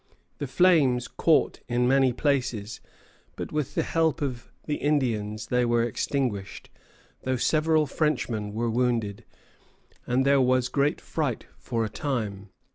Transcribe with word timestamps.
The 0.39 0.47
flames 0.47 1.07
caught 1.07 1.59
in 1.67 1.87
many 1.87 2.11
places; 2.11 2.81
but 3.35 3.51
with 3.51 3.75
the 3.75 3.83
help 3.83 4.19
of 4.23 4.51
the 4.65 4.77
Indians 4.77 5.45
they 5.49 5.63
were 5.63 5.83
extinguished, 5.83 6.71
though 7.21 7.35
several 7.35 7.85
Frenchmen 7.85 8.51
were 8.51 8.67
wounded, 8.67 9.25
and 10.07 10.25
there 10.25 10.41
was 10.41 10.69
great 10.69 10.99
fright 10.99 11.45
for 11.59 11.85
a 11.85 11.87
time. 11.87 12.49